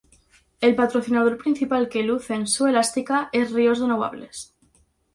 [0.61, 4.55] El patrocinador principal que luce en su elástica es Ríos Renovables.